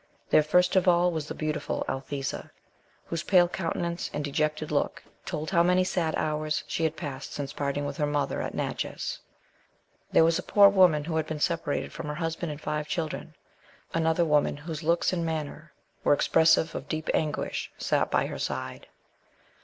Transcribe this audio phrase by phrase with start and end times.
[0.31, 2.49] There, first of all, was the beautiful Althesa,
[3.05, 7.53] whose pale countenance and dejected look told how many sad hours she had passed since
[7.53, 9.19] parting with her mother at Natchez.
[10.11, 13.35] There was a poor woman who had been separated from her husband and five children.
[13.93, 15.71] Another woman, whose looks and manner
[16.03, 18.87] were expressive of deep anguish, sat by her side.